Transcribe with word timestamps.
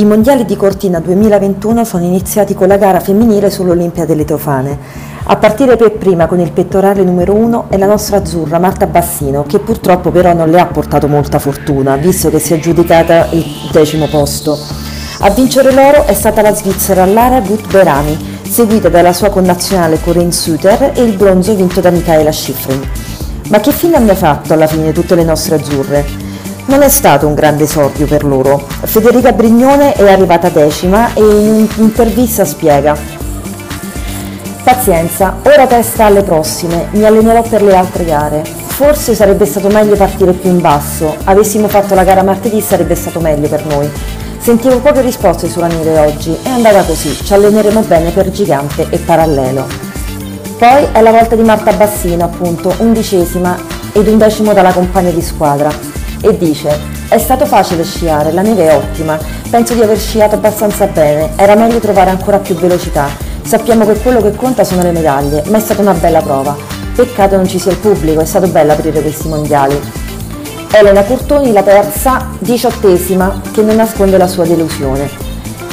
I 0.00 0.06
mondiali 0.06 0.46
di 0.46 0.56
Cortina 0.56 0.98
2021 0.98 1.84
sono 1.84 2.04
iniziati 2.04 2.54
con 2.54 2.68
la 2.68 2.78
gara 2.78 3.00
femminile 3.00 3.50
sull'Olimpia 3.50 4.06
delle 4.06 4.24
Tofane. 4.24 4.78
A 5.24 5.36
partire 5.36 5.76
per 5.76 5.92
prima 5.92 6.26
con 6.26 6.40
il 6.40 6.52
pettorale 6.52 7.02
numero 7.02 7.34
uno 7.34 7.66
è 7.68 7.76
la 7.76 7.84
nostra 7.84 8.16
azzurra 8.16 8.58
Marta 8.58 8.86
Bassino, 8.86 9.44
che 9.46 9.58
purtroppo 9.58 10.10
però 10.10 10.32
non 10.32 10.48
le 10.48 10.58
ha 10.58 10.64
portato 10.64 11.06
molta 11.06 11.38
fortuna, 11.38 11.96
visto 11.96 12.30
che 12.30 12.38
si 12.38 12.54
è 12.54 12.56
aggiudicata 12.56 13.26
il 13.32 13.44
decimo 13.72 14.08
posto. 14.08 14.56
A 15.18 15.28
vincere 15.28 15.70
l'oro 15.70 16.06
è 16.06 16.14
stata 16.14 16.40
la 16.40 16.54
svizzera 16.54 17.04
Lara 17.04 17.42
Gutberami, 17.42 18.40
seguita 18.48 18.88
dalla 18.88 19.12
sua 19.12 19.28
connazionale 19.28 20.00
Corinne 20.00 20.32
Suter 20.32 20.92
e 20.94 21.02
il 21.02 21.14
bronzo 21.14 21.54
vinto 21.54 21.82
da 21.82 21.90
Michaela 21.90 22.32
Schifrin. 22.32 22.80
Ma 23.48 23.60
che 23.60 23.70
fine 23.70 23.96
hanno 23.96 24.14
fatto 24.14 24.54
alla 24.54 24.66
fine 24.66 24.92
tutte 24.92 25.14
le 25.14 25.24
nostre 25.24 25.56
azzurre? 25.56 26.19
Non 26.70 26.82
è 26.82 26.88
stato 26.88 27.26
un 27.26 27.34
grande 27.34 27.64
esordio 27.64 28.06
per 28.06 28.22
loro. 28.22 28.64
Federica 28.82 29.32
Brignone 29.32 29.92
è 29.92 30.08
arrivata 30.08 30.50
decima 30.50 31.12
e 31.14 31.20
in 31.20 31.66
un'intervista 31.76 32.44
spiega 32.44 32.96
Pazienza, 34.62 35.34
ora 35.42 35.66
testa 35.66 36.04
alle 36.04 36.22
prossime, 36.22 36.86
mi 36.92 37.04
allenerò 37.04 37.42
per 37.42 37.62
le 37.64 37.74
altre 37.74 38.04
gare. 38.04 38.44
Forse 38.44 39.16
sarebbe 39.16 39.46
stato 39.46 39.66
meglio 39.66 39.96
partire 39.96 40.32
più 40.32 40.48
in 40.48 40.60
basso, 40.60 41.16
avessimo 41.24 41.66
fatto 41.66 41.96
la 41.96 42.04
gara 42.04 42.22
martedì 42.22 42.60
sarebbe 42.60 42.94
stato 42.94 43.18
meglio 43.18 43.48
per 43.48 43.66
noi. 43.66 43.90
Sentivo 44.38 44.78
poche 44.78 45.00
risposte 45.00 45.48
sulla 45.48 45.66
neve 45.66 45.98
oggi, 45.98 46.38
è 46.40 46.50
andata 46.50 46.84
così, 46.84 47.12
ci 47.12 47.34
alleneremo 47.34 47.80
bene 47.80 48.10
per 48.12 48.30
gigante 48.30 48.86
e 48.90 48.98
parallelo. 48.98 49.66
Poi 50.56 50.86
è 50.92 51.00
la 51.00 51.10
volta 51.10 51.34
di 51.34 51.42
Marta 51.42 51.72
Bassino, 51.72 52.26
appunto, 52.26 52.72
undicesima 52.78 53.58
ed 53.92 54.06
undecimo 54.06 54.52
dalla 54.52 54.72
compagna 54.72 55.10
di 55.10 55.20
squadra 55.20 55.89
e 56.20 56.36
dice 56.36 56.98
è 57.10 57.18
stato 57.18 57.44
facile 57.44 57.82
sciare, 57.82 58.30
la 58.30 58.40
neve 58.40 58.68
è 58.68 58.76
ottima, 58.76 59.18
penso 59.50 59.74
di 59.74 59.82
aver 59.82 59.98
sciato 59.98 60.36
abbastanza 60.36 60.86
bene, 60.86 61.30
era 61.34 61.56
meglio 61.56 61.80
trovare 61.80 62.10
ancora 62.10 62.38
più 62.38 62.54
velocità. 62.54 63.08
Sappiamo 63.42 63.84
che 63.84 63.94
quello 63.94 64.22
che 64.22 64.36
conta 64.36 64.62
sono 64.62 64.82
le 64.82 64.92
medaglie, 64.92 65.42
ma 65.48 65.56
è 65.56 65.60
stata 65.60 65.80
una 65.80 65.92
bella 65.92 66.22
prova. 66.22 66.56
Peccato 66.94 67.34
non 67.34 67.48
ci 67.48 67.58
sia 67.58 67.72
il 67.72 67.78
pubblico, 67.78 68.20
è 68.20 68.24
stato 68.24 68.46
bello 68.46 68.70
aprire 68.70 69.02
questi 69.02 69.26
mondiali. 69.26 69.76
Elena 70.70 71.02
Curtoni, 71.02 71.50
la 71.50 71.64
terza, 71.64 72.28
diciottesima, 72.38 73.40
che 73.52 73.62
non 73.62 73.74
nasconde 73.74 74.16
la 74.16 74.28
sua 74.28 74.44
delusione. 74.44 75.10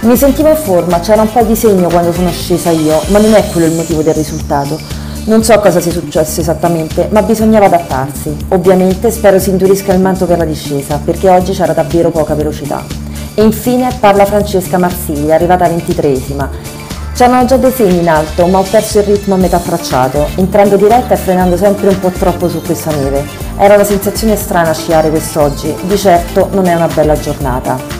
Mi 0.00 0.16
sentivo 0.16 0.48
in 0.48 0.56
forma, 0.56 0.98
c'era 0.98 1.22
un 1.22 1.30
po' 1.30 1.42
di 1.42 1.54
segno 1.54 1.88
quando 1.88 2.12
sono 2.12 2.32
scesa 2.32 2.70
io, 2.70 3.00
ma 3.10 3.20
non 3.20 3.34
è 3.34 3.46
quello 3.52 3.66
il 3.66 3.74
motivo 3.74 4.02
del 4.02 4.14
risultato. 4.14 4.80
Non 5.24 5.44
so 5.44 5.58
cosa 5.60 5.80
sia 5.80 5.92
successo 5.92 6.40
esattamente, 6.40 7.08
ma 7.10 7.22
bisognava 7.22 7.66
adattarsi. 7.66 8.34
Ovviamente 8.48 9.10
spero 9.10 9.38
si 9.38 9.50
indurisca 9.50 9.92
il 9.92 10.00
manto 10.00 10.26
per 10.26 10.38
la 10.38 10.44
discesa, 10.44 11.00
perché 11.04 11.28
oggi 11.28 11.52
c'era 11.52 11.72
davvero 11.72 12.10
poca 12.10 12.34
velocità. 12.34 12.82
E 13.34 13.42
infine 13.42 13.90
parla 14.00 14.24
Francesca 14.24 14.78
Marsiglia, 14.78 15.34
arrivata 15.34 15.68
ventitresima. 15.68 16.48
C'erano 17.14 17.44
già 17.44 17.58
dei 17.58 17.70
segni 17.70 17.98
in 17.98 18.08
alto, 18.08 18.46
ma 18.46 18.58
ho 18.58 18.64
perso 18.68 19.00
il 19.00 19.04
ritmo 19.04 19.34
a 19.34 19.38
metà 19.38 19.58
tracciato, 19.58 20.26
entrando 20.36 20.76
diretta 20.76 21.14
e 21.14 21.18
frenando 21.18 21.56
sempre 21.56 21.88
un 21.88 22.00
po' 22.00 22.10
troppo 22.10 22.48
su 22.48 22.62
questa 22.62 22.90
neve. 22.90 23.22
Era 23.58 23.74
una 23.74 23.84
sensazione 23.84 24.36
strana 24.36 24.72
sciare 24.72 25.10
quest'oggi, 25.10 25.74
di 25.82 25.98
certo 25.98 26.48
non 26.52 26.66
è 26.66 26.74
una 26.74 26.88
bella 26.88 27.14
giornata. 27.14 27.99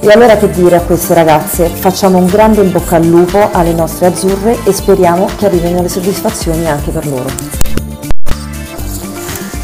E 0.00 0.12
allora 0.12 0.36
che 0.36 0.48
dire 0.50 0.76
a 0.76 0.80
queste 0.80 1.12
ragazze? 1.12 1.66
Facciamo 1.66 2.18
un 2.18 2.26
grande 2.26 2.62
in 2.62 2.70
bocca 2.70 2.96
al 2.96 3.04
lupo 3.04 3.50
alle 3.50 3.72
nostre 3.72 4.06
azzurre 4.06 4.56
e 4.64 4.72
speriamo 4.72 5.28
che 5.36 5.46
arrivino 5.46 5.82
le 5.82 5.88
soddisfazioni 5.88 6.68
anche 6.68 6.92
per 6.92 7.06
loro. 7.06 7.28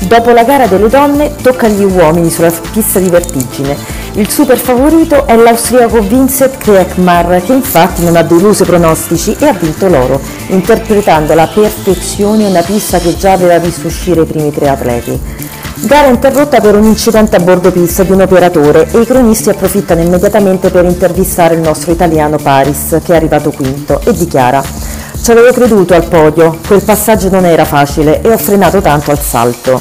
Dopo 0.00 0.30
la 0.32 0.42
gara 0.42 0.66
delle 0.66 0.88
donne 0.88 1.36
tocca 1.40 1.66
agli 1.66 1.84
uomini 1.84 2.30
sulla 2.30 2.52
pista 2.72 2.98
di 2.98 3.08
vertigine. 3.08 3.76
Il 4.14 4.28
super 4.28 4.58
favorito 4.58 5.24
è 5.26 5.36
l'austriaco 5.36 6.00
Vincent 6.00 6.58
Krekmar 6.58 7.42
che 7.44 7.52
infatti 7.52 8.04
non 8.04 8.16
ha 8.16 8.22
deluso 8.22 8.64
i 8.64 8.66
pronostici 8.66 9.36
e 9.38 9.46
ha 9.46 9.52
vinto 9.52 9.88
l'oro, 9.88 10.20
interpretando 10.48 11.32
alla 11.32 11.46
perfezione 11.46 12.46
una 12.46 12.62
pista 12.62 12.98
che 12.98 13.16
già 13.16 13.32
aveva 13.32 13.58
visto 13.58 13.86
uscire 13.86 14.22
i 14.22 14.26
primi 14.26 14.52
tre 14.52 14.68
atleti. 14.68 15.20
Gara 15.86 16.08
interrotta 16.08 16.60
per 16.60 16.76
un 16.76 16.84
incidente 16.84 17.36
a 17.36 17.40
bordo 17.40 17.70
pista 17.70 18.04
di 18.04 18.12
un 18.12 18.22
operatore 18.22 18.88
e 18.90 19.00
i 19.00 19.04
cronisti 19.04 19.50
approfittano 19.50 20.00
immediatamente 20.00 20.70
per 20.70 20.86
intervistare 20.86 21.56
il 21.56 21.60
nostro 21.60 21.92
italiano 21.92 22.38
Paris, 22.38 23.00
che 23.04 23.12
è 23.12 23.16
arrivato 23.16 23.50
quinto, 23.50 24.00
e 24.02 24.14
dichiara 24.14 24.62
Ci 25.20 25.30
avevo 25.30 25.52
creduto 25.52 25.92
al 25.92 26.06
podio, 26.06 26.58
quel 26.66 26.82
passaggio 26.82 27.28
non 27.28 27.44
era 27.44 27.66
facile 27.66 28.22
e 28.22 28.32
ho 28.32 28.38
frenato 28.38 28.80
tanto 28.80 29.10
al 29.10 29.20
salto. 29.20 29.78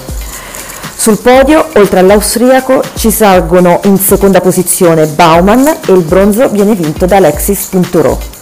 Sul 0.94 1.20
podio, 1.20 1.70
oltre 1.76 2.00
all'austriaco, 2.00 2.82
ci 2.96 3.10
salgono 3.10 3.80
in 3.86 3.98
seconda 3.98 4.42
posizione 4.42 5.06
Baumann 5.06 5.66
e 5.66 5.92
il 5.94 6.04
bronzo 6.04 6.50
viene 6.50 6.76
vinto 6.76 7.06
da 7.06 7.16
Alexis 7.16 7.68
Pinturo. 7.68 8.33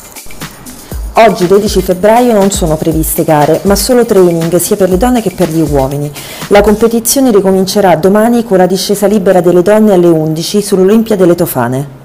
Oggi 1.16 1.46
12 1.46 1.82
febbraio 1.82 2.32
non 2.32 2.52
sono 2.52 2.78
previste 2.78 3.26
gare, 3.26 3.60
ma 3.64 3.76
solo 3.76 4.06
training 4.06 4.56
sia 4.56 4.78
per 4.78 4.90
le 4.90 4.96
donne 4.96 5.22
che 5.22 5.32
per 5.32 5.50
gli 5.50 5.60
uomini. 5.60 6.10
La 6.48 6.62
competizione 6.62 7.32
ricomincerà 7.32 7.98
domani 7.98 8.46
con 8.46 8.58
la 8.58 8.66
discesa 8.66 9.08
libera 9.08 9.42
delle 9.42 9.62
donne 9.62 9.94
alle 9.94 10.08
11 10.08 10.62
sull'Olimpia 10.62 11.18
delle 11.18 11.36
Tofane. 11.36 12.01